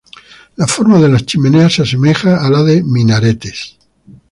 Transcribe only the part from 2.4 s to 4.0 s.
a la de minaretes.